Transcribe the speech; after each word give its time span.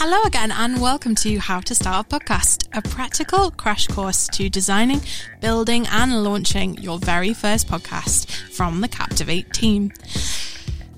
Hello 0.00 0.22
again, 0.22 0.52
and 0.52 0.80
welcome 0.80 1.16
to 1.16 1.38
How 1.40 1.58
to 1.58 1.74
Start 1.74 2.06
a 2.06 2.08
Podcast, 2.08 2.68
a 2.72 2.80
practical 2.80 3.50
crash 3.50 3.88
course 3.88 4.28
to 4.28 4.48
designing, 4.48 5.00
building, 5.40 5.88
and 5.90 6.22
launching 6.22 6.78
your 6.78 7.00
very 7.00 7.34
first 7.34 7.66
podcast 7.66 8.30
from 8.52 8.80
the 8.80 8.86
Captivate 8.86 9.52
team. 9.52 9.90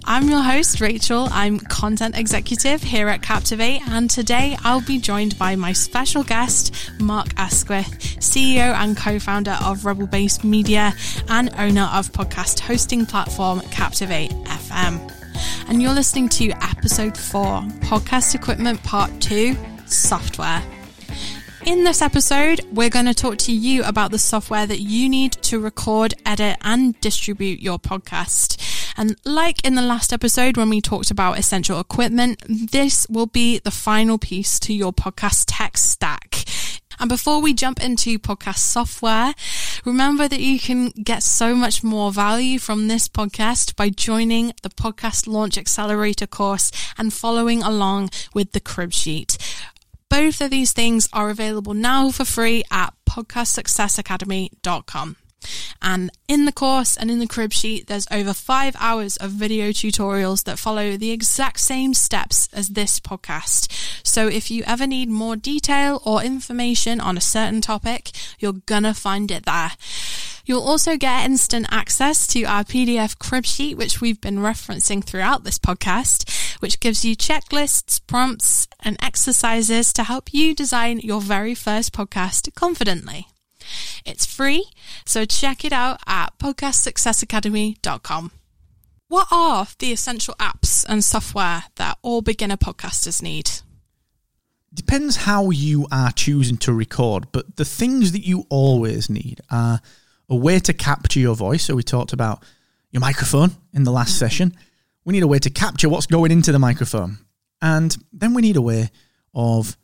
I'm 0.05 0.29
your 0.29 0.43
host, 0.43 0.83
Rachel. 0.83 1.29
I'm 1.31 1.59
content 1.61 2.15
executive 2.15 2.83
here 2.83 3.09
at 3.09 3.23
Captivate, 3.23 3.81
and 3.89 4.11
today 4.11 4.59
I'll 4.65 4.83
be 4.83 4.99
joined 4.99 5.39
by 5.39 5.57
my 5.57 5.73
special 5.73 6.23
guest, 6.23 6.75
Mark 7.01 7.29
Asquith, 7.39 8.19
CEO 8.21 8.75
and 8.75 8.99
co 8.99 9.19
founder 9.19 9.57
of 9.65 9.87
Rebel 9.87 10.09
Base 10.09 10.45
Media 10.45 10.93
and 11.27 11.49
owner 11.57 11.89
of 11.95 12.13
podcast 12.13 12.61
hosting 12.61 13.07
platform 13.07 13.61
Captivate 13.71 14.33
FM 14.45 15.20
and 15.71 15.81
you're 15.81 15.95
listening 15.95 16.29
to 16.29 16.51
episode 16.51 17.17
4 17.17 17.61
Podcast 17.83 18.35
Equipment 18.35 18.83
Part 18.83 19.09
2 19.21 19.57
Software. 19.87 20.61
In 21.65 21.85
this 21.85 22.03
episode, 22.03 22.61
we're 22.73 22.91
going 22.91 23.07
to 23.07 23.15
talk 23.15 23.39
to 23.39 23.53
you 23.53 23.85
about 23.85 24.11
the 24.11 24.19
software 24.19 24.67
that 24.67 24.81
you 24.81 25.09
need 25.09 25.31
to 25.33 25.61
record, 25.61 26.13
edit, 26.27 26.57
and 26.63 27.01
distribute 27.01 27.61
your 27.61 27.79
podcast. 27.79 28.61
And 28.97 29.15
like 29.25 29.65
in 29.65 29.77
the 29.77 29.83
last 29.83 30.13
episode 30.13 30.57
when 30.57 30.71
we 30.71 30.81
talked 30.81 31.13
about 31.13 31.39
essential 31.39 31.79
equipment, 31.79 32.43
this 32.49 33.07
will 33.09 33.27
be 33.27 33.61
the 33.61 33.71
final 33.71 34.19
piece 34.19 34.59
to 34.61 34.75
your 34.75 34.93
podcast 34.93 35.45
tech 35.47 35.79
stack. 35.79 36.45
And 37.01 37.09
before 37.09 37.41
we 37.41 37.55
jump 37.55 37.83
into 37.83 38.19
podcast 38.19 38.59
software, 38.59 39.33
remember 39.87 40.29
that 40.29 40.41
you 40.41 40.61
can 40.61 40.91
get 40.91 41.23
so 41.23 41.55
much 41.55 41.83
more 41.83 42.13
value 42.13 42.59
from 42.59 42.89
this 42.89 43.09
podcast 43.09 43.75
by 43.75 43.89
joining 43.89 44.53
the 44.63 44.69
Podcast 44.69 45.27
Launch 45.27 45.57
Accelerator 45.57 46.27
course 46.27 46.71
and 46.99 47.11
following 47.11 47.63
along 47.63 48.11
with 48.35 48.53
the 48.53 48.61
crib 48.61 48.93
sheet. 48.93 49.39
Both 50.11 50.43
of 50.43 50.51
these 50.51 50.73
things 50.73 51.09
are 51.13 51.31
available 51.31 51.73
now 51.73 52.11
for 52.11 52.27
free 52.27 52.65
at 52.71 52.93
podcastsuccessacademy.com. 53.09 55.17
And 55.81 56.11
in 56.29 56.45
the 56.45 56.53
course 56.53 56.97
and 56.97 57.11
in 57.11 57.19
the 57.19 57.27
crib 57.27 57.53
sheet, 57.53 57.87
there's 57.87 58.07
over 58.11 58.35
five 58.35 58.77
hours 58.79 59.17
of 59.17 59.31
video 59.31 59.71
tutorials 59.71 60.45
that 60.45 60.59
follow 60.59 60.97
the 60.97 61.13
exact 61.13 61.61
same 61.61 61.95
steps 61.95 62.49
as 62.53 62.69
this 62.69 63.01
podcast. 63.01 63.90
So 64.11 64.27
if 64.27 64.51
you 64.51 64.65
ever 64.67 64.89
need 64.89 65.09
more 65.09 65.37
detail 65.37 66.03
or 66.05 66.21
information 66.21 67.01
on 67.01 67.17
a 67.17 67.21
certain 67.21 67.61
topic, 67.61 68.11
you're 68.41 68.55
gonna 68.67 68.93
find 68.93 69.31
it 69.31 69.47
there. 69.47 69.71
You'll 70.45 70.65
also 70.65 70.97
get 70.97 71.25
instant 71.27 71.69
access 71.71 72.27
to 72.29 72.43
our 72.43 72.65
PDF 72.65 73.17
crib 73.21 73.47
sheet, 73.47 73.77
which 73.77 74.01
we've 74.01 74.21
been 74.21 74.39
referencing 74.39 75.05
throughout 75.05 75.45
this 75.45 75.61
podcast, 75.61 76.59
which 76.59 76.81
gives 76.81 77.05
you 77.05 77.15
checklists, 77.15 78.05
prompts, 78.05 78.67
and 78.81 78.97
exercises 79.01 79.93
to 79.93 80.03
help 80.03 80.35
you 80.35 80.57
design 80.57 80.99
your 80.99 81.21
very 81.21 81.55
first 81.55 81.93
podcast 81.93 82.53
confidently. 82.57 83.29
It's 84.05 84.27
free, 84.27 84.65
so 85.07 85.25
check 85.25 85.65
it 85.65 85.73
out 85.73 86.01
at 86.09 86.37
podcastsuccessacademy.com. 86.41 88.33
What 89.07 89.29
are 89.31 89.69
the 89.79 89.93
essential 89.93 90.35
apps 90.41 90.85
and 90.89 91.05
software 91.05 91.63
that 91.77 91.99
all 92.03 92.23
beginner 92.23 92.57
podcasters 92.57 93.23
need? 93.23 93.51
Depends 94.73 95.17
how 95.17 95.51
you 95.51 95.87
are 95.91 96.13
choosing 96.13 96.57
to 96.59 96.73
record, 96.73 97.33
but 97.33 97.57
the 97.57 97.65
things 97.65 98.13
that 98.13 98.25
you 98.25 98.47
always 98.49 99.11
need 99.11 99.41
are 99.51 99.81
a 100.29 100.37
way 100.37 100.61
to 100.61 100.73
capture 100.73 101.19
your 101.19 101.35
voice. 101.35 101.65
So 101.65 101.75
we 101.75 101.83
talked 101.83 102.13
about 102.13 102.45
your 102.93 103.01
microphone 103.01 103.51
in 103.73 103.83
the 103.83 103.91
last 103.91 104.17
session. 104.17 104.55
We 105.05 105.13
need 105.13 105.25
a 105.25 105.29
way 105.29 105.41
to 105.41 105.51
capture 105.51 105.89
what's 105.89 106.07
going 106.07 106.31
into 106.31 106.53
the 106.53 106.59
microphone. 106.59 107.19
And 107.61 107.97
then 108.13 108.33
we 108.33 108.43
need 108.43 108.57
a 108.57 108.63
way 108.63 108.91
of 109.35 109.77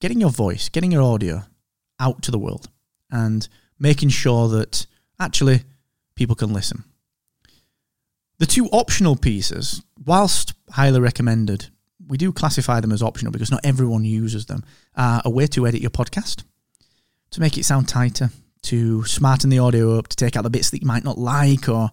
getting 0.00 0.20
your 0.20 0.30
voice, 0.30 0.68
getting 0.68 0.92
your 0.92 1.02
audio 1.02 1.42
out 2.00 2.22
to 2.22 2.30
the 2.30 2.38
world 2.38 2.68
and 3.10 3.46
making 3.78 4.08
sure 4.08 4.48
that 4.48 4.86
actually 5.20 5.64
people 6.14 6.34
can 6.34 6.52
listen. 6.52 6.84
The 8.38 8.46
two 8.46 8.68
optional 8.68 9.16
pieces, 9.16 9.82
whilst 10.04 10.54
highly 10.70 11.00
recommended, 11.00 11.68
we 12.08 12.16
do 12.16 12.32
classify 12.32 12.80
them 12.80 12.92
as 12.92 13.02
optional 13.02 13.32
because 13.32 13.50
not 13.50 13.60
everyone 13.64 14.04
uses 14.04 14.46
them, 14.46 14.64
are 14.96 15.22
a 15.24 15.30
way 15.30 15.46
to 15.48 15.66
edit 15.66 15.80
your 15.80 15.90
podcast, 15.90 16.42
to 17.30 17.40
make 17.40 17.58
it 17.58 17.64
sound 17.64 17.88
tighter, 17.88 18.30
to 18.62 19.04
smarten 19.04 19.50
the 19.50 19.58
audio 19.58 19.98
up, 19.98 20.08
to 20.08 20.16
take 20.16 20.36
out 20.36 20.42
the 20.42 20.50
bits 20.50 20.70
that 20.70 20.80
you 20.80 20.86
might 20.86 21.04
not 21.04 21.18
like, 21.18 21.68
or 21.68 21.90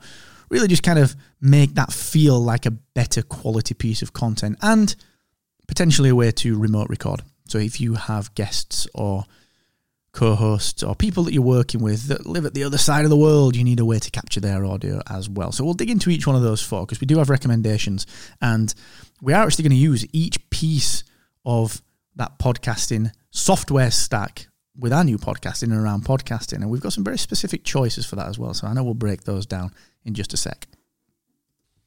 really 0.50 0.68
just 0.68 0.84
kind 0.84 1.00
of 1.00 1.16
make 1.42 1.76
that 1.76 1.92
feel 1.92 2.40
like 2.40 2.66
a 2.66 2.72
better 2.72 3.22
quality 3.22 3.74
piece 3.74 4.02
of 4.02 4.14
content, 4.14 4.58
and 4.62 4.96
potentially 5.68 6.10
a 6.10 6.16
way 6.16 6.32
to 6.32 6.58
remote 6.58 6.90
record. 6.90 7.22
So 7.48 7.58
if 7.58 7.80
you 7.80 7.96
have 7.96 8.34
guests 8.36 8.88
or 8.96 9.26
co-hosts 10.16 10.82
or 10.82 10.96
people 10.96 11.24
that 11.24 11.34
you're 11.34 11.44
working 11.44 11.82
with 11.82 12.08
that 12.08 12.26
live 12.26 12.46
at 12.46 12.54
the 12.54 12.64
other 12.64 12.78
side 12.78 13.04
of 13.04 13.10
the 13.10 13.18
world, 13.18 13.56
you 13.56 13.64
need 13.64 13.80
a 13.80 13.86
way 13.86 14.00
to 14.00 14.10
capture 14.10 14.40
their 14.40 14.66
audio 14.66 15.02
as 15.10 15.30
well. 15.30 15.52
So 15.52 15.64
we'll 15.64 15.74
dig 15.74 15.90
into 15.90 16.10
each 16.10 16.26
one 16.26 16.36
of 16.36 16.42
those 16.42 16.62
four 16.62 16.86
because 16.86 17.02
we 17.02 17.08
do 17.08 17.18
have 17.20 17.30
recommendations 17.30 18.08
and 18.42 18.74
we 19.22 19.34
are 19.34 19.46
actually 19.46 19.64
going 19.64 19.72
to 19.72 19.78
use 19.78 20.06
each 20.14 20.50
piece 20.50 21.04
of 21.46 21.82
that 22.16 22.40
podcasting 22.40 23.12
software 23.30 23.92
stack 23.92 24.48
with 24.78 24.94
our 24.94 25.04
new 25.04 25.18
podcasting 25.18 25.64
and 25.64 25.74
around 25.74 26.06
podcasting. 26.06 26.62
And 26.62 26.70
we've 26.70 26.82
got 26.82 26.94
some 26.94 27.04
very 27.04 27.18
specific 27.18 27.64
choices 27.64 28.06
for 28.06 28.16
that 28.16 28.28
as 28.28 28.40
well. 28.40 28.54
So 28.54 28.68
I 28.68 28.74
know 28.74 28.84
we'll 28.84 28.94
break 28.94 29.24
those 29.24 29.46
down 29.46 29.72
in 30.04 30.14
just 30.14 30.34
a 30.34 30.38
sec. 30.38 30.68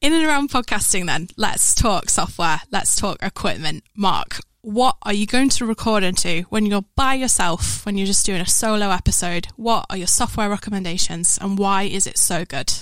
In 0.01 0.13
and 0.13 0.25
around 0.25 0.51
podcasting, 0.51 1.07
then, 1.07 1.29
let's 1.37 1.75
talk 1.75 2.09
software. 2.09 2.61
Let's 2.71 2.95
talk 2.95 3.21
equipment. 3.21 3.83
Mark, 3.97 4.39
what 4.63 4.97
are 5.03 5.13
you 5.13 5.27
going 5.27 5.49
to 5.51 5.67
record 5.67 6.03
into 6.03 6.43
when 6.49 6.67
you're 6.67 6.85
by 6.97 7.15
yourself, 7.15 7.87
when 7.87 7.97
you're 7.97 8.07
just 8.07 8.27
doing 8.27 8.41
a 8.41 8.47
solo 8.47 8.91
episode? 8.91 9.49
What 9.57 9.87
are 9.91 9.97
your 9.97 10.07
software 10.07 10.49
recommendations 10.49 11.39
and 11.41 11.59
why 11.59 11.85
is 11.85 12.07
it 12.07 12.19
so 12.19 12.45
good? 12.45 12.73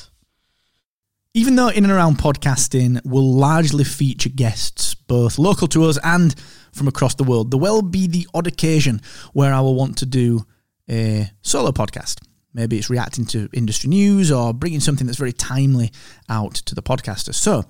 Even 1.34 1.56
though 1.56 1.68
In 1.68 1.84
and 1.84 1.92
Around 1.92 2.16
Podcasting 2.16 3.04
will 3.04 3.30
largely 3.34 3.84
feature 3.84 4.30
guests, 4.30 4.94
both 4.94 5.38
local 5.38 5.68
to 5.68 5.84
us 5.84 5.98
and 6.02 6.34
from 6.72 6.88
across 6.88 7.14
the 7.14 7.24
world, 7.24 7.50
there 7.50 7.60
will 7.60 7.82
be 7.82 8.06
the 8.06 8.26
odd 8.32 8.46
occasion 8.46 9.02
where 9.34 9.52
I 9.52 9.60
will 9.60 9.74
want 9.74 9.98
to 9.98 10.06
do 10.06 10.46
a 10.88 11.30
solo 11.42 11.72
podcast. 11.72 12.22
Maybe 12.54 12.78
it's 12.78 12.88
reacting 12.88 13.26
to 13.26 13.50
industry 13.52 13.90
news 13.90 14.32
or 14.32 14.54
bringing 14.54 14.80
something 14.80 15.06
that's 15.06 15.18
very 15.18 15.34
timely 15.34 15.92
out 16.26 16.54
to 16.54 16.74
the 16.74 16.82
podcaster. 16.82 17.34
So, 17.34 17.64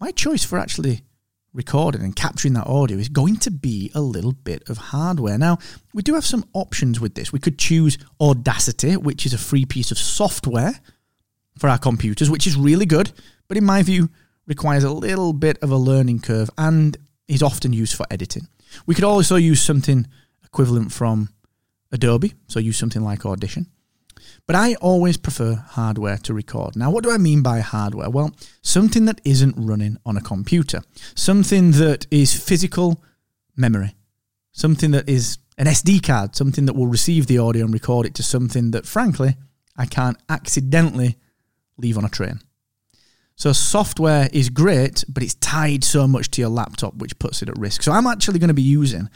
my 0.00 0.10
choice 0.10 0.42
for 0.42 0.58
actually 0.58 1.02
recording 1.56 2.02
and 2.02 2.14
capturing 2.14 2.52
that 2.54 2.66
audio 2.66 2.98
is 2.98 3.08
going 3.08 3.36
to 3.38 3.50
be 3.50 3.90
a 3.94 4.00
little 4.00 4.32
bit 4.32 4.68
of 4.68 4.76
hardware. 4.76 5.38
Now, 5.38 5.58
we 5.94 6.02
do 6.02 6.14
have 6.14 6.24
some 6.24 6.44
options 6.52 7.00
with 7.00 7.14
this. 7.14 7.32
We 7.32 7.40
could 7.40 7.58
choose 7.58 7.96
Audacity, 8.20 8.96
which 8.96 9.24
is 9.24 9.32
a 9.32 9.38
free 9.38 9.64
piece 9.64 9.90
of 9.90 9.98
software 9.98 10.78
for 11.58 11.68
our 11.68 11.78
computers, 11.78 12.30
which 12.30 12.46
is 12.46 12.56
really 12.56 12.86
good, 12.86 13.10
but 13.48 13.56
in 13.56 13.64
my 13.64 13.82
view, 13.82 14.10
requires 14.46 14.84
a 14.84 14.92
little 14.92 15.32
bit 15.32 15.58
of 15.62 15.70
a 15.70 15.76
learning 15.76 16.20
curve 16.20 16.50
and 16.58 16.96
is 17.26 17.42
often 17.42 17.72
used 17.72 17.96
for 17.96 18.06
editing. 18.10 18.46
We 18.84 18.94
could 18.94 19.04
also 19.04 19.36
use 19.36 19.62
something 19.62 20.06
equivalent 20.44 20.92
from 20.92 21.30
Adobe, 21.90 22.34
so 22.48 22.60
use 22.60 22.76
something 22.76 23.02
like 23.02 23.24
Audition. 23.24 23.66
But 24.46 24.54
I 24.54 24.74
always 24.76 25.16
prefer 25.16 25.54
hardware 25.54 26.18
to 26.18 26.32
record. 26.32 26.76
Now, 26.76 26.90
what 26.90 27.02
do 27.02 27.10
I 27.10 27.18
mean 27.18 27.42
by 27.42 27.60
hardware? 27.60 28.08
Well, 28.08 28.30
something 28.62 29.04
that 29.06 29.20
isn't 29.24 29.56
running 29.56 29.98
on 30.06 30.16
a 30.16 30.20
computer, 30.20 30.82
something 31.16 31.72
that 31.72 32.06
is 32.12 32.32
physical 32.38 33.02
memory, 33.56 33.96
something 34.52 34.92
that 34.92 35.08
is 35.08 35.38
an 35.58 35.66
SD 35.66 36.06
card, 36.06 36.36
something 36.36 36.66
that 36.66 36.74
will 36.74 36.86
receive 36.86 37.26
the 37.26 37.38
audio 37.38 37.64
and 37.64 37.74
record 37.74 38.06
it 38.06 38.14
to 38.14 38.22
something 38.22 38.70
that, 38.70 38.86
frankly, 38.86 39.36
I 39.76 39.86
can't 39.86 40.18
accidentally 40.28 41.16
leave 41.76 41.98
on 41.98 42.04
a 42.04 42.08
train. 42.08 42.40
So, 43.34 43.52
software 43.52 44.30
is 44.32 44.48
great, 44.48 45.04
but 45.08 45.24
it's 45.24 45.34
tied 45.34 45.82
so 45.82 46.06
much 46.06 46.30
to 46.32 46.40
your 46.40 46.50
laptop, 46.50 46.94
which 46.94 47.18
puts 47.18 47.42
it 47.42 47.48
at 47.48 47.58
risk. 47.58 47.82
So, 47.82 47.90
I'm 47.90 48.06
actually 48.06 48.38
going 48.38 48.48
to 48.48 48.54
be 48.54 48.62
using 48.62 49.10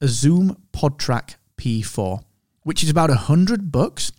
a 0.00 0.08
Zoom 0.08 0.56
PodTrack 0.72 1.36
P4, 1.56 2.22
which 2.64 2.82
is 2.82 2.90
about 2.90 3.10
a 3.10 3.14
hundred 3.14 3.70
bucks 3.70 4.12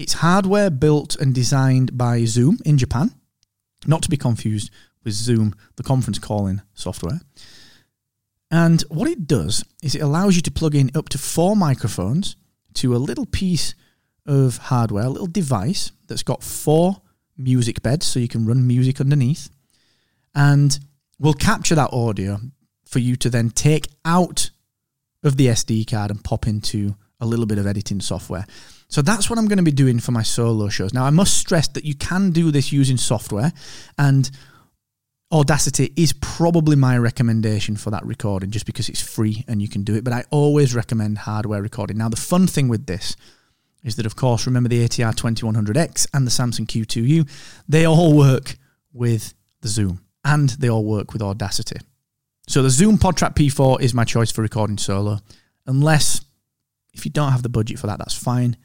it's 0.00 0.14
hardware 0.14 0.70
built 0.70 1.14
and 1.16 1.34
designed 1.34 1.98
by 1.98 2.24
Zoom 2.24 2.58
in 2.64 2.78
Japan, 2.78 3.14
not 3.86 4.00
to 4.02 4.08
be 4.08 4.16
confused 4.16 4.70
with 5.04 5.12
Zoom, 5.12 5.54
the 5.76 5.82
conference 5.82 6.18
calling 6.18 6.62
software. 6.72 7.20
And 8.50 8.80
what 8.88 9.10
it 9.10 9.26
does 9.26 9.62
is 9.82 9.94
it 9.94 10.00
allows 10.00 10.36
you 10.36 10.42
to 10.42 10.50
plug 10.50 10.74
in 10.74 10.90
up 10.94 11.10
to 11.10 11.18
four 11.18 11.54
microphones 11.54 12.36
to 12.74 12.96
a 12.96 12.98
little 12.98 13.26
piece 13.26 13.74
of 14.24 14.56
hardware, 14.56 15.04
a 15.04 15.10
little 15.10 15.26
device 15.26 15.92
that's 16.06 16.22
got 16.22 16.42
four 16.42 17.02
music 17.36 17.82
beds 17.82 18.06
so 18.06 18.20
you 18.20 18.28
can 18.28 18.46
run 18.46 18.66
music 18.66 19.02
underneath. 19.02 19.50
And 20.34 20.78
will 21.18 21.34
capture 21.34 21.74
that 21.74 21.92
audio 21.92 22.38
for 22.86 23.00
you 23.00 23.16
to 23.16 23.28
then 23.28 23.50
take 23.50 23.88
out 24.06 24.50
of 25.22 25.36
the 25.36 25.48
SD 25.48 25.90
card 25.90 26.10
and 26.10 26.24
pop 26.24 26.46
into 26.46 26.96
a 27.20 27.26
little 27.26 27.44
bit 27.44 27.58
of 27.58 27.66
editing 27.66 28.00
software. 28.00 28.46
So 28.90 29.02
that's 29.02 29.30
what 29.30 29.38
I'm 29.38 29.46
going 29.46 29.58
to 29.58 29.64
be 29.64 29.70
doing 29.70 30.00
for 30.00 30.12
my 30.12 30.22
solo 30.22 30.68
shows. 30.68 30.92
Now, 30.92 31.04
I 31.04 31.10
must 31.10 31.38
stress 31.38 31.68
that 31.68 31.84
you 31.84 31.94
can 31.94 32.30
do 32.32 32.50
this 32.50 32.72
using 32.72 32.96
software, 32.96 33.52
and 33.96 34.30
Audacity 35.32 35.92
is 35.94 36.12
probably 36.14 36.74
my 36.74 36.98
recommendation 36.98 37.76
for 37.76 37.90
that 37.92 38.04
recording 38.04 38.50
just 38.50 38.66
because 38.66 38.88
it's 38.88 39.00
free 39.00 39.44
and 39.46 39.62
you 39.62 39.68
can 39.68 39.84
do 39.84 39.94
it. 39.94 40.02
But 40.02 40.12
I 40.12 40.24
always 40.32 40.74
recommend 40.74 41.18
hardware 41.18 41.62
recording. 41.62 41.98
Now, 41.98 42.08
the 42.08 42.16
fun 42.16 42.48
thing 42.48 42.66
with 42.66 42.86
this 42.86 43.14
is 43.84 43.94
that, 43.94 44.06
of 44.06 44.16
course, 44.16 44.44
remember 44.44 44.68
the 44.68 44.84
ATR 44.84 45.14
2100X 45.14 46.08
and 46.12 46.26
the 46.26 46.32
Samson 46.32 46.66
Q2U, 46.66 47.30
they 47.68 47.86
all 47.86 48.16
work 48.16 48.56
with 48.92 49.34
the 49.60 49.68
Zoom 49.68 50.04
and 50.24 50.48
they 50.48 50.68
all 50.68 50.84
work 50.84 51.12
with 51.12 51.22
Audacity. 51.22 51.78
So 52.48 52.64
the 52.64 52.70
Zoom 52.70 52.98
PodTrack 52.98 53.36
P4 53.36 53.80
is 53.80 53.94
my 53.94 54.04
choice 54.04 54.32
for 54.32 54.42
recording 54.42 54.78
solo, 54.78 55.20
unless 55.64 56.22
if 56.92 57.04
you 57.04 57.12
don't 57.12 57.30
have 57.30 57.44
the 57.44 57.48
budget 57.48 57.78
for 57.78 57.86
that, 57.86 57.98
that's 57.98 58.18
fine. 58.18 58.56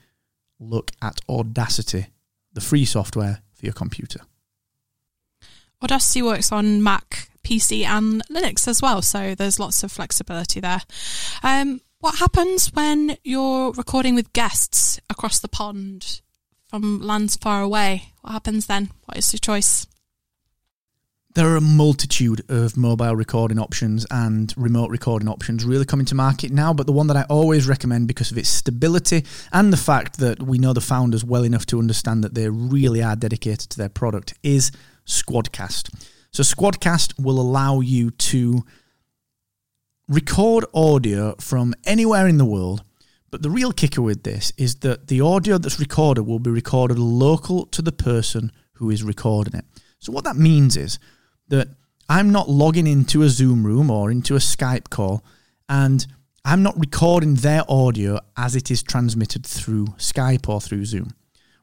Look 0.60 0.92
at 1.02 1.20
Audacity, 1.30 2.08
the 2.54 2.62
free 2.62 2.86
software 2.86 3.42
for 3.54 3.66
your 3.66 3.74
computer. 3.74 4.22
Audacity 5.82 6.22
works 6.22 6.52
on 6.52 6.82
Mac, 6.82 7.30
PC, 7.44 7.86
and 7.86 8.24
Linux 8.30 8.68
as 8.68 8.82
well, 8.82 9.02
so 9.02 9.36
there's 9.36 9.60
lots 9.60 9.84
of 9.84 9.92
flexibility 9.92 10.60
there. 10.60 10.82
Um, 11.44 11.82
what 12.00 12.20
happens 12.20 12.74
when 12.74 13.18
you're 13.24 13.72
recording 13.74 14.16
with 14.16 14.34
guests 14.34 15.00
across 15.10 15.40
the 15.40 15.48
pond 15.48 16.22
from 16.68 17.02
lands 17.02 17.36
far 17.36 17.62
away? 17.62 18.14
What 18.22 18.32
happens 18.32 18.68
then? 18.68 18.92
What 19.06 19.18
is 19.18 19.32
your 19.34 19.40
choice? 19.40 19.88
There 21.36 21.50
are 21.50 21.58
a 21.58 21.62
multitude 21.62 22.50
of 22.50 22.78
mobile 22.78 23.14
recording 23.14 23.60
options 23.60 24.06
and 24.10 24.54
remote 24.56 24.90
recording 24.90 25.28
options 25.28 25.66
really 25.66 25.84
coming 25.84 26.06
to 26.06 26.16
market 26.16 26.50
now, 26.50 26.74
but 26.74 26.86
the 26.86 26.94
one 26.94 27.08
that 27.08 27.18
I 27.18 27.24
always 27.24 27.68
recommend 27.68 28.08
because 28.08 28.32
of 28.32 28.38
its 28.38 28.48
stability 28.48 29.26
and 29.52 29.74
the 29.74 29.78
fact 29.78 30.20
that 30.20 30.42
we 30.42 30.60
know 30.60 30.72
the 30.72 30.80
founders 30.80 31.26
well 31.26 31.44
enough 31.44 31.66
to 31.66 31.80
understand 31.80 32.24
that 32.24 32.36
they 32.36 32.48
really 32.48 33.04
are 33.04 33.18
dedicated 33.18 33.70
to 33.72 33.78
their 33.78 33.90
product 33.90 34.34
is 34.44 34.72
Squadcast. 35.06 35.94
So, 36.32 36.42
Squadcast 36.42 37.22
will 37.22 37.38
allow 37.38 37.82
you 37.82 38.12
to 38.12 38.64
record 40.08 40.64
audio 40.74 41.36
from 41.42 41.74
anywhere 41.84 42.30
in 42.30 42.38
the 42.38 42.46
world. 42.46 42.82
But 43.30 43.42
the 43.42 43.50
real 43.50 43.74
kicker 43.74 44.02
with 44.02 44.24
this 44.24 44.54
is 44.58 44.76
that 44.76 45.10
the 45.10 45.20
audio 45.20 45.58
that's 45.58 45.82
recorded 45.82 46.24
will 46.24 46.40
be 46.40 46.50
recorded 46.50 46.98
local 46.98 47.66
to 47.66 47.82
the 47.82 47.92
person 47.92 48.54
who 48.76 48.90
is 48.90 49.04
recording 49.04 49.56
it. 49.56 49.66
So, 50.00 50.14
what 50.14 50.24
that 50.24 50.38
means 50.38 50.78
is 50.78 50.98
that 51.48 51.70
I'm 52.10 52.32
not 52.32 52.50
logging 52.50 52.88
into 52.88 53.24
a 53.24 53.30
Zoom 53.30 53.66
room 53.66 53.90
or 53.90 54.12
into 54.12 54.36
a 54.36 54.40
Skype 54.40 54.90
call 54.90 55.24
and 55.68 56.06
I'm 56.44 56.62
not 56.62 56.80
recording 56.80 57.36
their 57.36 57.64
audio 57.68 58.20
as 58.38 58.56
it 58.56 58.70
is 58.70 58.84
transmitted 58.84 59.46
through 59.46 59.88
Skype 59.98 60.48
or 60.48 60.62
through 60.62 60.86
Zoom. 60.86 61.16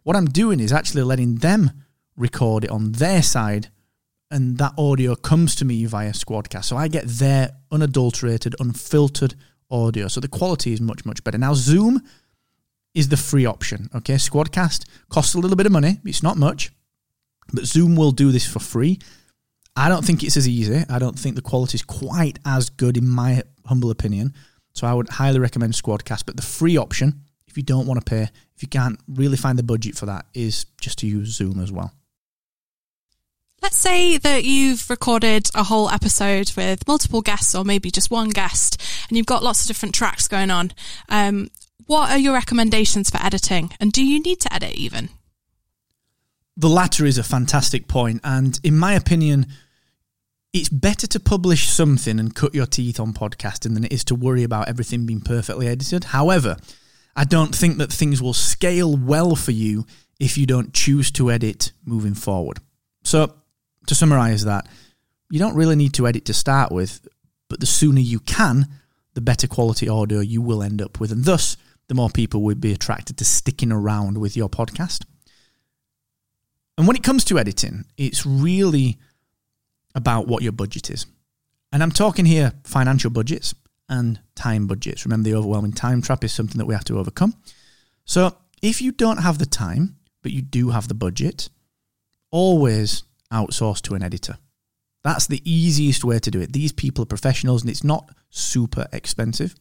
What 0.02 0.16
I'm 0.16 0.26
doing 0.26 0.58
is 0.58 0.72
actually 0.72 1.02
letting 1.02 1.36
them 1.36 1.70
record 2.16 2.64
it 2.64 2.70
on 2.70 2.92
their 2.92 3.22
side 3.22 3.68
and 4.32 4.58
that 4.58 4.72
audio 4.78 5.14
comes 5.14 5.54
to 5.56 5.64
me 5.64 5.84
via 5.84 6.12
Squadcast. 6.12 6.64
So 6.64 6.76
I 6.76 6.88
get 6.88 7.06
their 7.06 7.50
unadulterated, 7.70 8.56
unfiltered 8.58 9.34
audio. 9.70 10.08
So 10.08 10.20
the 10.20 10.28
quality 10.28 10.72
is 10.72 10.80
much, 10.80 11.04
much 11.04 11.22
better. 11.22 11.38
Now, 11.38 11.54
Zoom 11.54 12.02
is 12.94 13.08
the 13.08 13.16
free 13.16 13.46
option. 13.46 13.88
Okay, 13.94 14.14
Squadcast 14.14 14.86
costs 15.10 15.34
a 15.34 15.38
little 15.38 15.56
bit 15.56 15.66
of 15.66 15.72
money, 15.72 16.00
it's 16.04 16.22
not 16.22 16.36
much, 16.36 16.72
but 17.52 17.66
Zoom 17.66 17.94
will 17.94 18.10
do 18.10 18.32
this 18.32 18.46
for 18.46 18.58
free. 18.58 18.98
I 19.74 19.88
don't 19.88 20.04
think 20.04 20.22
it's 20.22 20.36
as 20.36 20.48
easy. 20.48 20.84
I 20.88 20.98
don't 20.98 21.18
think 21.18 21.34
the 21.34 21.42
quality 21.42 21.76
is 21.76 21.82
quite 21.82 22.38
as 22.44 22.68
good, 22.68 22.96
in 22.96 23.08
my 23.08 23.42
humble 23.64 23.90
opinion. 23.90 24.34
So 24.74 24.86
I 24.86 24.94
would 24.94 25.08
highly 25.08 25.38
recommend 25.38 25.72
Squadcast. 25.74 26.26
But 26.26 26.36
the 26.36 26.42
free 26.42 26.76
option, 26.76 27.22
if 27.46 27.56
you 27.56 27.62
don't 27.62 27.86
want 27.86 28.04
to 28.04 28.08
pay, 28.08 28.28
if 28.54 28.62
you 28.62 28.68
can't 28.68 28.98
really 29.08 29.36
find 29.36 29.58
the 29.58 29.62
budget 29.62 29.96
for 29.96 30.06
that, 30.06 30.26
is 30.34 30.66
just 30.80 30.98
to 30.98 31.06
use 31.06 31.34
Zoom 31.34 31.60
as 31.60 31.72
well. 31.72 31.92
Let's 33.62 33.78
say 33.78 34.18
that 34.18 34.44
you've 34.44 34.90
recorded 34.90 35.48
a 35.54 35.62
whole 35.62 35.88
episode 35.88 36.52
with 36.56 36.86
multiple 36.88 37.22
guests, 37.22 37.54
or 37.54 37.64
maybe 37.64 37.90
just 37.92 38.10
one 38.10 38.30
guest, 38.30 38.80
and 39.08 39.16
you've 39.16 39.26
got 39.26 39.44
lots 39.44 39.62
of 39.62 39.68
different 39.68 39.94
tracks 39.94 40.26
going 40.26 40.50
on. 40.50 40.72
Um, 41.08 41.48
what 41.86 42.10
are 42.10 42.18
your 42.18 42.34
recommendations 42.34 43.08
for 43.08 43.22
editing? 43.22 43.70
And 43.78 43.92
do 43.92 44.04
you 44.04 44.20
need 44.20 44.40
to 44.40 44.52
edit 44.52 44.74
even? 44.74 45.10
The 46.56 46.68
latter 46.68 47.06
is 47.06 47.18
a 47.18 47.22
fantastic 47.22 47.88
point, 47.88 48.20
and 48.24 48.60
in 48.62 48.76
my 48.76 48.92
opinion, 48.92 49.46
it's 50.52 50.68
better 50.68 51.06
to 51.06 51.20
publish 51.20 51.68
something 51.68 52.20
and 52.20 52.34
cut 52.34 52.54
your 52.54 52.66
teeth 52.66 53.00
on 53.00 53.14
podcasting 53.14 53.72
than 53.74 53.84
it 53.84 53.92
is 53.92 54.04
to 54.04 54.14
worry 54.14 54.42
about 54.42 54.68
everything 54.68 55.06
being 55.06 55.22
perfectly 55.22 55.66
edited. 55.66 56.04
However, 56.04 56.58
I 57.16 57.24
don't 57.24 57.54
think 57.54 57.78
that 57.78 57.90
things 57.90 58.20
will 58.20 58.34
scale 58.34 58.96
well 58.96 59.34
for 59.34 59.52
you 59.52 59.86
if 60.20 60.36
you 60.36 60.44
don't 60.44 60.74
choose 60.74 61.10
to 61.12 61.30
edit 61.30 61.72
moving 61.84 62.14
forward. 62.14 62.58
So, 63.02 63.34
to 63.86 63.94
summarize 63.94 64.44
that, 64.44 64.68
you 65.30 65.38
don't 65.38 65.56
really 65.56 65.76
need 65.76 65.94
to 65.94 66.06
edit 66.06 66.26
to 66.26 66.34
start 66.34 66.70
with, 66.70 67.06
but 67.48 67.60
the 67.60 67.66
sooner 67.66 68.00
you 68.00 68.20
can, 68.20 68.68
the 69.14 69.22
better 69.22 69.46
quality 69.46 69.88
audio 69.88 70.20
you 70.20 70.42
will 70.42 70.62
end 70.62 70.82
up 70.82 71.00
with, 71.00 71.12
and 71.12 71.24
thus, 71.24 71.56
the 71.88 71.94
more 71.94 72.10
people 72.10 72.42
will 72.42 72.54
be 72.54 72.72
attracted 72.72 73.16
to 73.18 73.24
sticking 73.24 73.72
around 73.72 74.18
with 74.18 74.36
your 74.36 74.48
podcast. 74.48 75.04
And 76.82 76.88
when 76.88 76.96
it 76.96 77.04
comes 77.04 77.22
to 77.26 77.38
editing, 77.38 77.84
it's 77.96 78.26
really 78.26 78.98
about 79.94 80.26
what 80.26 80.42
your 80.42 80.50
budget 80.50 80.90
is. 80.90 81.06
And 81.70 81.80
I'm 81.80 81.92
talking 81.92 82.24
here 82.24 82.54
financial 82.64 83.08
budgets 83.08 83.54
and 83.88 84.18
time 84.34 84.66
budgets. 84.66 85.06
Remember, 85.06 85.30
the 85.30 85.36
overwhelming 85.36 85.74
time 85.74 86.02
trap 86.02 86.24
is 86.24 86.32
something 86.32 86.58
that 86.58 86.66
we 86.66 86.74
have 86.74 86.82
to 86.86 86.98
overcome. 86.98 87.36
So, 88.04 88.36
if 88.62 88.82
you 88.82 88.90
don't 88.90 89.18
have 89.18 89.38
the 89.38 89.46
time, 89.46 89.94
but 90.22 90.32
you 90.32 90.42
do 90.42 90.70
have 90.70 90.88
the 90.88 90.94
budget, 90.94 91.50
always 92.32 93.04
outsource 93.32 93.80
to 93.82 93.94
an 93.94 94.02
editor. 94.02 94.38
That's 95.04 95.28
the 95.28 95.40
easiest 95.48 96.02
way 96.04 96.18
to 96.18 96.32
do 96.32 96.40
it. 96.40 96.52
These 96.52 96.72
people 96.72 97.04
are 97.04 97.06
professionals 97.06 97.62
and 97.62 97.70
it's 97.70 97.84
not 97.84 98.10
super 98.28 98.88
expensive. 98.92 99.54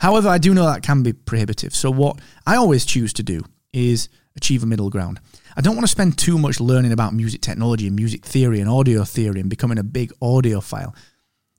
However, 0.00 0.28
I 0.28 0.36
do 0.36 0.52
know 0.52 0.66
that 0.66 0.82
can 0.82 1.02
be 1.02 1.14
prohibitive. 1.14 1.74
So, 1.74 1.90
what 1.90 2.20
I 2.46 2.56
always 2.56 2.84
choose 2.84 3.14
to 3.14 3.22
do 3.22 3.44
is 3.72 4.08
achieve 4.36 4.62
a 4.62 4.66
middle 4.66 4.90
ground. 4.90 5.20
I 5.56 5.60
don't 5.60 5.74
want 5.74 5.84
to 5.84 5.90
spend 5.90 6.16
too 6.16 6.38
much 6.38 6.60
learning 6.60 6.92
about 6.92 7.14
music 7.14 7.40
technology 7.40 7.86
and 7.86 7.96
music 7.96 8.24
theory 8.24 8.60
and 8.60 8.70
audio 8.70 9.04
theory 9.04 9.40
and 9.40 9.50
becoming 9.50 9.78
a 9.78 9.82
big 9.82 10.12
audiophile, 10.22 10.94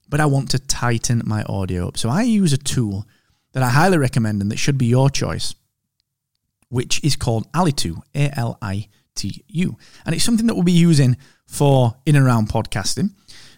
but 0.08 0.20
I 0.20 0.26
want 0.26 0.50
to 0.50 0.58
tighten 0.58 1.22
my 1.24 1.42
audio 1.44 1.88
up. 1.88 1.98
So 1.98 2.08
I 2.08 2.22
use 2.22 2.52
a 2.52 2.58
tool 2.58 3.06
that 3.52 3.62
I 3.62 3.68
highly 3.68 3.98
recommend 3.98 4.40
and 4.40 4.50
that 4.50 4.58
should 4.58 4.78
be 4.78 4.86
your 4.86 5.10
choice, 5.10 5.54
which 6.68 7.02
is 7.04 7.16
called 7.16 7.50
Alitu, 7.52 8.02
A 8.14 8.30
L 8.38 8.58
I 8.62 8.88
T 9.14 9.44
U. 9.48 9.76
And 10.04 10.14
it's 10.14 10.24
something 10.24 10.46
that 10.46 10.54
we'll 10.54 10.64
be 10.64 10.72
using 10.72 11.16
for 11.46 11.96
in 12.06 12.16
and 12.16 12.24
around 12.24 12.48
podcasting. 12.48 13.10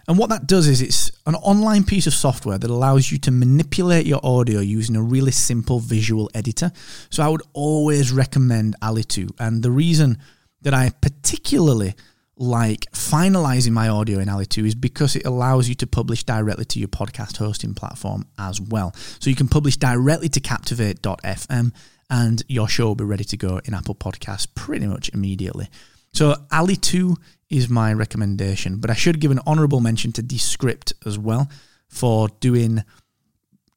And 0.07 0.19
what 0.19 0.29
that 0.31 0.47
does 0.47 0.67
is 0.67 0.83
it's 0.83 1.11
an 1.27 1.35
online 1.37 1.85
piece 1.85 2.07
of 2.07 2.15
software 2.15 2.59
that 2.59 2.71
allows 2.71 3.11
you 3.11 3.19
to 3.19 3.31
manipulate 3.31 4.07
your 4.07 4.21
audio 4.23 4.61
using 4.61 4.97
a 4.97 5.03
really 5.03 5.33
simple 5.33 5.81
visual 5.81 6.31
editor. 6.35 6.73
So 7.11 7.23
I 7.23 7.29
would 7.29 7.43
always 7.53 8.13
recommend 8.13 8.77
Alitu. 8.81 9.31
And 9.39 9.63
the 9.63 9.71
reason 9.71 10.19
that 10.63 10.75
I 10.75 10.91
particularly 11.01 11.95
like 12.37 12.91
finalizing 12.93 13.73
my 13.73 13.89
audio 13.89 14.19
in 14.19 14.29
Alitu 14.29 14.67
is 14.67 14.75
because 14.75 15.15
it 15.15 15.25
allows 15.25 15.69
you 15.69 15.75
to 15.77 15.87
publish 15.87 16.25
directly 16.25 16.65
to 16.65 16.79
your 16.79 16.89
podcast 16.89 17.37
hosting 17.37 17.75
platform 17.75 18.27
as 18.39 18.61
well. 18.61 18.93
So 19.21 19.31
you 19.31 19.37
can 19.37 19.49
publish 19.49 19.77
directly 19.77 20.29
to 20.31 20.41
captivate.fm 20.41 21.73
and 22.11 22.43
your 22.49 22.69
show 22.69 22.87
will 22.87 22.95
be 22.95 23.05
ready 23.05 23.25
to 23.25 23.37
go 23.37 23.61
in 23.65 23.73
Apple 23.73 23.95
Podcasts 23.95 24.49
pretty 24.55 24.87
much 24.87 25.11
immediately. 25.15 25.69
So 26.15 26.35
Alitu 26.51 27.17
is 27.51 27.69
my 27.69 27.93
recommendation. 27.93 28.79
But 28.79 28.91
I 28.91 28.95
should 28.95 29.21
give 29.21 29.31
an 29.31 29.41
honourable 29.47 29.81
mention 29.81 30.13
to 30.13 30.23
Descript 30.23 30.93
as 31.05 31.19
well 31.19 31.49
for 31.89 32.29
doing 32.41 32.85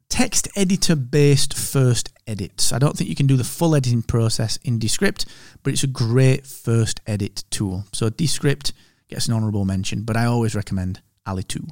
text 0.09 0.47
editor 0.55 0.95
based 0.95 1.53
first 1.53 2.11
edits. 2.25 2.71
I 2.71 2.79
don't 2.79 2.97
think 2.97 3.09
you 3.09 3.15
can 3.15 3.27
do 3.27 3.35
the 3.35 3.43
full 3.43 3.75
editing 3.75 4.01
process 4.01 4.57
in 4.63 4.79
Descript, 4.79 5.25
but 5.63 5.73
it's 5.73 5.83
a 5.83 5.87
great 5.87 6.47
first 6.47 7.01
edit 7.05 7.43
tool. 7.49 7.85
So 7.93 8.09
Descript 8.09 8.73
gets 9.09 9.27
an 9.27 9.33
honourable 9.33 9.65
mention, 9.65 10.03
but 10.03 10.15
I 10.15 10.25
always 10.25 10.55
recommend 10.55 11.01
Alitu. 11.27 11.69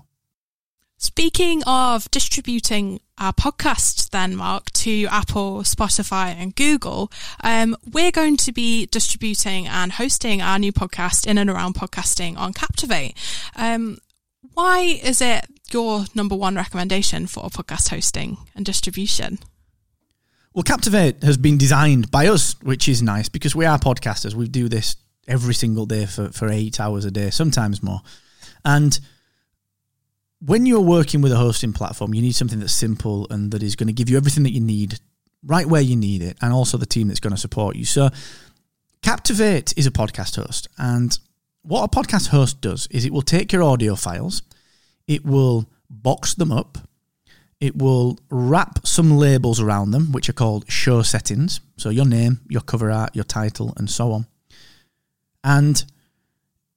Speaking 0.98 1.62
of 1.68 2.10
distributing 2.10 3.02
our 3.18 3.34
podcast, 3.34 4.12
then, 4.12 4.36
Mark, 4.36 4.72
to 4.72 5.08
Apple, 5.08 5.60
Spotify, 5.60 6.34
and 6.38 6.56
Google, 6.56 7.12
um, 7.44 7.76
we're 7.92 8.12
going 8.12 8.38
to 8.38 8.54
be 8.54 8.86
distributing 8.86 9.68
and 9.68 9.94
hosting 9.94 10.42
our 10.42 10.58
new 10.58 10.72
podcast 10.72 11.28
in 11.28 11.38
and 11.38 11.50
around 11.50 11.76
podcasting 11.76 12.38
on 12.38 12.54
Captivate. 12.54 13.14
Um, 13.58 13.98
why 14.54 15.00
is 15.04 15.22
it 15.22 15.46
your 15.72 16.06
number 16.16 16.36
one 16.36 16.56
recommendation 16.56 17.28
for 17.28 17.50
podcast 17.50 17.90
hosting 17.90 18.38
and 18.56 18.66
distribution? 18.66 19.40
Well, 20.54 20.64
Captivate 20.64 21.22
has 21.24 21.36
been 21.36 21.58
designed 21.58 22.10
by 22.10 22.28
us, 22.28 22.56
which 22.62 22.88
is 22.88 23.02
nice 23.02 23.28
because 23.28 23.54
we 23.54 23.66
are 23.66 23.78
podcasters. 23.78 24.34
We 24.34 24.48
do 24.48 24.70
this 24.70 24.96
every 25.28 25.54
single 25.54 25.86
day 25.86 26.06
for, 26.06 26.30
for 26.32 26.48
eight 26.48 26.80
hours 26.80 27.04
a 27.04 27.12
day, 27.12 27.32
sometimes 27.32 27.84
more. 27.84 28.00
And 28.64 28.98
when 30.46 30.66
you're 30.66 30.82
working 30.82 31.22
with 31.22 31.32
a 31.32 31.38
hosting 31.38 31.74
platform, 31.74 32.14
you 32.14 32.22
need 32.22 32.36
something 32.36 32.60
that's 32.60 32.74
simple 32.74 33.28
and 33.30 33.52
that 33.52 33.64
is 33.64 33.76
going 33.76 33.88
to 33.88 33.94
give 33.94 34.10
you 34.10 34.18
everything 34.18 34.44
that 34.44 34.52
you 34.52 34.62
need 34.62 35.00
right 35.44 35.66
where 35.66 35.82
you 35.82 35.96
need 35.96 36.22
it, 36.22 36.38
and 36.42 36.54
also 36.54 36.78
the 36.78 36.86
team 36.86 37.08
that's 37.08 37.20
going 37.20 37.34
to 37.34 37.40
support 37.40 37.76
you. 37.76 37.86
So, 37.86 38.10
Captivate 39.02 39.78
is 39.78 39.86
a 39.86 39.92
podcast 39.92 40.36
host, 40.36 40.68
and 40.78 41.18
what 41.62 41.84
a 41.84 41.88
podcast 41.88 42.30
host 42.30 42.62
does 42.62 42.88
is 42.90 43.06
it 43.06 43.14
will 43.14 43.22
take 43.22 43.52
your 43.52 43.62
audio 43.62 43.96
files, 43.96 44.42
it 45.08 45.24
will 45.24 45.68
box 45.90 46.34
them 46.34 46.52
up, 46.52 46.80
it 47.60 47.76
will 47.76 48.20
wrap 48.30 48.86
some 48.86 49.18
labels 49.18 49.60
around 49.60 49.92
them, 49.92 50.12
which 50.12 50.30
are 50.30 50.34
called 50.34 50.70
show 50.70 51.02
settings. 51.02 51.62
So 51.78 51.90
your 51.90 52.06
name, 52.06 52.42
your 52.48 52.62
cover 52.62 52.92
art, 52.92 53.16
your 53.16 53.24
title, 53.24 53.74
and 53.78 53.90
so 53.90 54.12
on. 54.12 54.28
And 55.44 55.84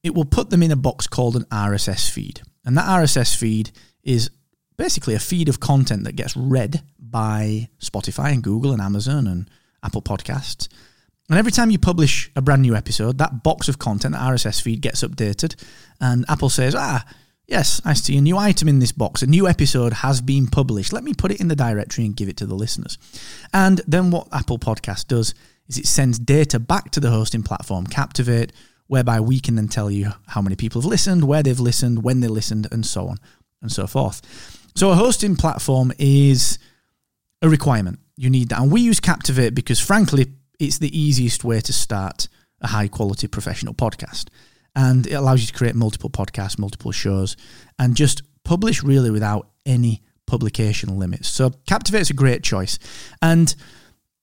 it 0.02 0.14
will 0.14 0.24
put 0.24 0.50
them 0.50 0.62
in 0.62 0.70
a 0.70 0.76
box 0.76 1.06
called 1.06 1.36
an 1.36 1.44
RSS 1.44 2.10
feed. 2.10 2.42
And 2.68 2.76
that 2.76 2.84
RSS 2.84 3.34
feed 3.34 3.70
is 4.02 4.30
basically 4.76 5.14
a 5.14 5.18
feed 5.18 5.48
of 5.48 5.58
content 5.58 6.04
that 6.04 6.16
gets 6.16 6.36
read 6.36 6.82
by 6.98 7.70
Spotify 7.80 8.30
and 8.30 8.42
Google 8.42 8.72
and 8.72 8.82
Amazon 8.82 9.26
and 9.26 9.48
Apple 9.82 10.02
Podcasts. 10.02 10.68
And 11.30 11.38
every 11.38 11.50
time 11.50 11.70
you 11.70 11.78
publish 11.78 12.30
a 12.36 12.42
brand 12.42 12.60
new 12.60 12.76
episode, 12.76 13.16
that 13.16 13.42
box 13.42 13.70
of 13.70 13.78
content, 13.78 14.12
the 14.12 14.20
RSS 14.20 14.60
feed, 14.60 14.82
gets 14.82 15.02
updated. 15.02 15.56
And 15.98 16.26
Apple 16.28 16.50
says, 16.50 16.74
ah, 16.74 17.06
yes, 17.46 17.80
I 17.86 17.94
see 17.94 18.18
a 18.18 18.20
new 18.20 18.36
item 18.36 18.68
in 18.68 18.80
this 18.80 18.92
box. 18.92 19.22
A 19.22 19.26
new 19.26 19.48
episode 19.48 19.94
has 19.94 20.20
been 20.20 20.46
published. 20.46 20.92
Let 20.92 21.04
me 21.04 21.14
put 21.14 21.30
it 21.30 21.40
in 21.40 21.48
the 21.48 21.56
directory 21.56 22.04
and 22.04 22.14
give 22.14 22.28
it 22.28 22.36
to 22.36 22.46
the 22.46 22.54
listeners. 22.54 22.98
And 23.54 23.80
then 23.86 24.10
what 24.10 24.28
Apple 24.30 24.58
Podcast 24.58 25.06
does 25.06 25.34
is 25.68 25.78
it 25.78 25.86
sends 25.86 26.18
data 26.18 26.58
back 26.58 26.90
to 26.90 27.00
the 27.00 27.08
hosting 27.08 27.42
platform, 27.42 27.86
Captivate, 27.86 28.52
whereby 28.88 29.20
we 29.20 29.38
can 29.38 29.54
then 29.54 29.68
tell 29.68 29.90
you 29.90 30.12
how 30.26 30.42
many 30.42 30.56
people 30.56 30.80
have 30.80 30.88
listened, 30.88 31.24
where 31.24 31.42
they've 31.42 31.60
listened, 31.60 32.02
when 32.02 32.20
they 32.20 32.28
listened, 32.28 32.66
and 32.72 32.84
so 32.84 33.08
on 33.08 33.18
and 33.62 33.70
so 33.70 33.86
forth. 33.86 34.20
So 34.74 34.90
a 34.90 34.94
hosting 34.94 35.36
platform 35.36 35.92
is 35.98 36.58
a 37.42 37.48
requirement. 37.48 38.00
You 38.16 38.30
need 38.30 38.48
that. 38.48 38.60
And 38.60 38.72
we 38.72 38.80
use 38.80 39.00
Captivate 39.00 39.54
because, 39.54 39.78
frankly, 39.78 40.26
it's 40.58 40.78
the 40.78 40.98
easiest 40.98 41.44
way 41.44 41.60
to 41.60 41.72
start 41.72 42.28
a 42.60 42.68
high 42.68 42.88
quality 42.88 43.28
professional 43.28 43.74
podcast. 43.74 44.26
And 44.74 45.06
it 45.06 45.14
allows 45.14 45.40
you 45.40 45.46
to 45.48 45.52
create 45.52 45.74
multiple 45.74 46.10
podcasts, 46.10 46.58
multiple 46.58 46.92
shows, 46.92 47.36
and 47.78 47.94
just 47.94 48.22
publish 48.44 48.82
really 48.82 49.10
without 49.10 49.50
any 49.66 50.02
publication 50.26 50.98
limits. 50.98 51.28
So 51.28 51.50
Captivate's 51.66 52.10
a 52.10 52.14
great 52.14 52.42
choice. 52.42 52.78
And 53.20 53.54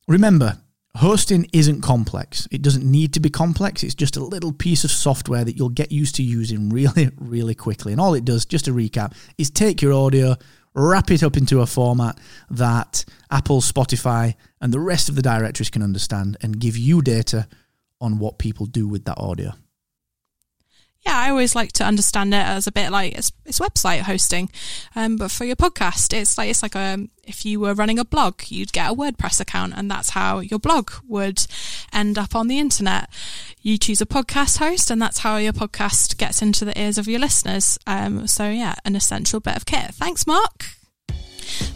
remember, 0.08 0.58
hosting 0.96 1.48
isn't 1.54 1.82
complex. 1.82 2.48
It 2.52 2.62
doesn't 2.62 2.90
need 2.90 3.14
to 3.14 3.20
be 3.20 3.30
complex. 3.30 3.84
It's 3.84 3.96
just 3.96 4.16
a 4.16 4.24
little 4.24 4.54
piece 4.54 4.84
of 4.84 4.92
software 4.92 5.44
that 5.44 5.58
you'll 5.58 5.70
get 5.70 5.92
used 5.92 6.16
to 6.16 6.24
using 6.24 6.70
really, 6.72 7.12
really 7.18 7.56
quickly. 7.56 7.92
And 7.92 8.02
all 8.02 8.14
it 8.14 8.26
does, 8.26 8.46
just 8.46 8.66
to 8.66 8.72
recap, 8.72 9.14
is 9.38 9.50
take 9.50 9.82
your 9.82 9.94
audio, 9.94 10.36
wrap 10.74 11.12
it 11.12 11.24
up 11.24 11.38
into 11.38 11.62
a 11.62 11.66
format 11.66 12.18
that 12.50 13.06
Apple, 13.30 13.62
Spotify, 13.62 14.36
and 14.62 14.74
the 14.74 14.80
rest 14.80 15.10
of 15.10 15.16
the 15.16 15.22
directories 15.22 15.70
can 15.70 15.84
understand 15.84 16.38
and 16.42 16.60
give 16.60 16.78
you 16.78 17.02
data 17.02 17.48
on 18.02 18.20
what 18.20 18.38
people 18.38 18.66
do 18.66 18.88
with 18.88 19.06
that 19.06 19.18
audio. 19.18 19.52
Yeah, 21.06 21.18
I 21.18 21.30
always 21.30 21.56
like 21.56 21.72
to 21.74 21.84
understand 21.84 22.34
it 22.34 22.46
as 22.46 22.66
a 22.66 22.72
bit 22.72 22.92
like 22.92 23.18
it's, 23.18 23.32
it's 23.46 23.60
website 23.60 24.02
hosting, 24.02 24.50
um, 24.96 25.18
but 25.18 25.30
for 25.30 25.46
your 25.46 25.56
podcast, 25.56 26.14
it's 26.14 26.38
like 26.38 26.50
it's 26.50 26.64
like 26.64 26.76
a 26.76 27.08
if 27.28 27.46
you 27.46 27.60
were 27.60 27.74
running 27.74 28.00
a 28.00 28.06
blog, 28.06 28.42
you'd 28.48 28.74
get 28.74 28.92
a 28.92 28.96
WordPress 28.96 29.40
account, 29.40 29.74
and 29.76 29.90
that's 29.90 30.12
how 30.12 30.40
your 30.40 30.60
blog 30.60 30.92
would 31.08 31.46
end 31.94 32.18
up 32.18 32.36
on 32.36 32.48
the 32.48 32.60
internet. 32.60 33.10
You 33.62 33.78
choose 33.78 34.02
a 34.02 34.06
podcast 34.06 34.58
host, 34.58 34.90
and 34.90 35.02
that's 35.02 35.20
how 35.20 35.38
your 35.38 35.54
podcast 35.54 36.18
gets 36.18 36.42
into 36.42 36.66
the 36.66 36.80
ears 36.80 36.98
of 36.98 37.08
your 37.08 37.20
listeners. 37.20 37.78
Um, 37.86 38.28
so 38.28 38.50
yeah, 38.50 38.76
an 38.84 38.96
essential 38.96 39.40
bit 39.40 39.56
of 39.56 39.66
kit. 39.66 39.94
Thanks, 39.96 40.26
Mark. 40.26 40.75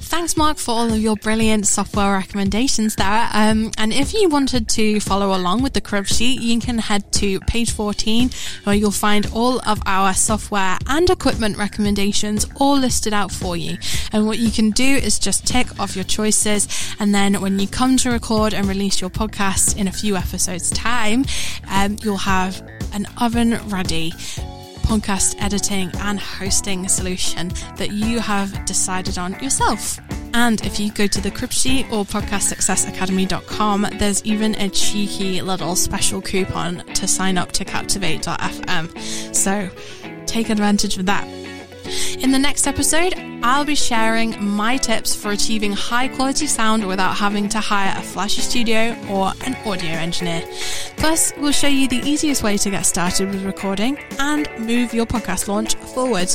Thanks, 0.09 0.35
Mark, 0.35 0.57
for 0.57 0.71
all 0.71 0.91
of 0.91 0.99
your 0.99 1.15
brilliant 1.17 1.67
software 1.67 2.13
recommendations 2.13 2.95
there. 2.95 3.29
Um, 3.31 3.69
and 3.77 3.93
if 3.93 4.11
you 4.11 4.27
wanted 4.27 4.67
to 4.69 4.99
follow 4.99 5.37
along 5.37 5.61
with 5.61 5.73
the 5.73 5.81
crib 5.81 6.07
sheet, 6.07 6.41
you 6.41 6.59
can 6.59 6.79
head 6.79 7.13
to 7.13 7.39
page 7.41 7.71
14 7.71 8.31
where 8.63 8.75
you'll 8.75 8.89
find 8.89 9.27
all 9.31 9.59
of 9.69 9.79
our 9.85 10.15
software 10.15 10.79
and 10.87 11.07
equipment 11.11 11.57
recommendations 11.57 12.47
all 12.55 12.75
listed 12.75 13.13
out 13.13 13.31
for 13.31 13.55
you. 13.55 13.77
And 14.11 14.25
what 14.25 14.39
you 14.39 14.49
can 14.49 14.71
do 14.71 14.83
is 14.83 15.19
just 15.19 15.45
tick 15.45 15.79
off 15.79 15.95
your 15.95 16.05
choices. 16.05 16.67
And 16.99 17.13
then 17.13 17.39
when 17.39 17.59
you 17.59 17.67
come 17.67 17.95
to 17.97 18.09
record 18.09 18.55
and 18.55 18.65
release 18.65 18.99
your 18.99 19.11
podcast 19.11 19.77
in 19.77 19.87
a 19.87 19.91
few 19.91 20.15
episodes' 20.15 20.71
time, 20.71 21.23
um, 21.69 21.97
you'll 22.01 22.17
have 22.17 22.67
an 22.93 23.05
oven 23.21 23.59
ready 23.69 24.13
podcast 24.89 25.35
editing 25.39 25.91
and 25.99 26.19
hosting 26.19 26.87
solution 26.87 27.49
that 27.75 27.91
you 27.91 28.19
have 28.19 28.65
decided 28.65 29.19
on 29.19 29.33
yourself. 29.39 29.99
And 30.33 30.65
if 30.65 30.79
you 30.79 30.91
go 30.91 31.05
to 31.05 31.21
the 31.21 31.29
crib 31.29 31.51
sheet 31.51 31.85
or 31.91 32.05
podcastsuccessacademy.com, 32.05 33.85
there's 33.99 34.25
even 34.25 34.55
a 34.55 34.67
cheeky 34.69 35.43
little 35.43 35.75
special 35.75 36.21
coupon 36.21 36.77
to 36.95 37.07
sign 37.07 37.37
up 37.37 37.51
to 37.51 37.65
captivate.fm. 37.65 39.35
So 39.35 39.69
take 40.25 40.49
advantage 40.49 40.97
of 40.97 41.05
that. 41.05 41.27
In 42.17 42.31
the 42.31 42.39
next 42.39 42.65
episode, 42.65 43.13
I'll 43.41 43.63
be 43.63 43.75
sharing 43.75 44.35
my 44.43 44.75
tips 44.77 45.15
for 45.15 45.31
achieving 45.31 45.71
high 45.71 46.09
quality 46.09 46.45
sound 46.45 46.85
without 46.85 47.15
having 47.15 47.47
to 47.49 47.59
hire 47.59 47.93
a 47.97 48.01
flashy 48.01 48.41
studio 48.41 48.97
or 49.09 49.31
an 49.45 49.55
audio 49.65 49.91
engineer. 49.91 50.43
Plus, 50.97 51.31
we'll 51.37 51.53
show 51.53 51.67
you 51.67 51.87
the 51.87 52.01
easiest 52.07 52.43
way 52.43 52.57
to 52.57 52.69
get 52.69 52.85
started 52.85 53.29
with 53.29 53.45
recording 53.45 53.97
and 54.19 54.49
move 54.59 54.93
your 54.93 55.05
podcast 55.05 55.47
launch 55.47 55.75
forward. 55.75 56.29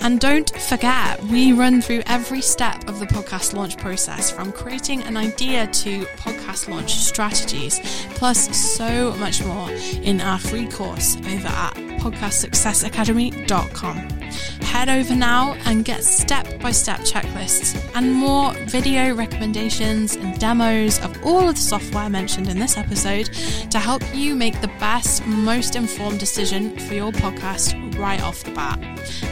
And 0.00 0.18
don't 0.20 0.48
forget, 0.62 1.20
we 1.24 1.52
run 1.52 1.82
through 1.82 2.02
every 2.06 2.40
step 2.40 2.88
of 2.88 3.00
the 3.00 3.06
podcast 3.06 3.52
launch 3.52 3.76
process 3.76 4.30
from 4.30 4.52
creating 4.52 5.02
an 5.02 5.16
idea 5.16 5.66
to 5.66 6.04
podcast 6.16 6.68
launch 6.68 6.94
strategies, 6.94 7.80
plus 8.10 8.56
so 8.56 9.12
much 9.16 9.44
more 9.44 9.68
in 10.02 10.20
our 10.20 10.38
free 10.38 10.68
course 10.68 11.16
over 11.16 11.48
at 11.48 11.74
podcastsuccessacademy.com. 12.00 14.25
Head 14.60 14.88
over 14.88 15.14
now 15.14 15.54
and 15.64 15.84
get 15.84 16.04
step 16.04 16.60
by 16.60 16.70
step 16.72 17.00
checklists 17.00 17.78
and 17.94 18.12
more 18.12 18.52
video 18.66 19.14
recommendations 19.14 20.16
and 20.16 20.38
demos 20.38 20.98
of 21.04 21.24
all 21.24 21.48
of 21.48 21.54
the 21.54 21.60
software 21.60 22.08
mentioned 22.08 22.48
in 22.48 22.58
this 22.58 22.76
episode 22.76 23.26
to 23.70 23.78
help 23.78 24.02
you 24.14 24.34
make 24.34 24.60
the 24.60 24.68
best, 24.78 25.26
most 25.26 25.76
informed 25.76 26.20
decision 26.20 26.76
for 26.78 26.94
your 26.94 27.12
podcast 27.12 27.98
right 27.98 28.22
off 28.22 28.42
the 28.44 28.52
bat. 28.52 28.78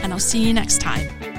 And 0.01 0.13
I'll 0.13 0.19
see 0.19 0.39
you 0.39 0.53
next 0.53 0.79
time. 0.79 1.34